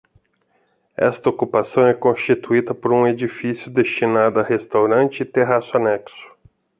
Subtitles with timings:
[0.97, 6.35] Esta ocupação é constituída por um edifício destinado a restaurante e terraço anexo.